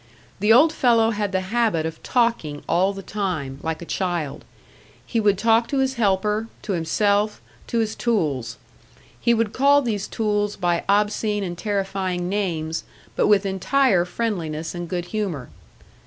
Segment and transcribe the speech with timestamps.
[0.39, 4.43] The old fellow had the habit of talking all the time, like a child;
[5.05, 8.57] he would talk to his helper, to himself, to his tools.
[9.19, 12.83] He would call these tools by obscene and terrifying names
[13.15, 15.49] but with entire friendliness and good humour.